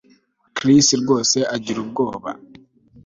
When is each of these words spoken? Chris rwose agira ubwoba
Chris 0.55 0.87
rwose 1.01 1.37
agira 1.55 1.77
ubwoba 1.83 2.29